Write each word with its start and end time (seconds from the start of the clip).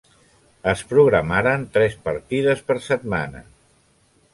Es 0.71 0.81
programaren 0.93 1.67
tres 1.77 2.01
partides 2.11 2.67
per 2.71 2.83
setmana. 2.91 3.49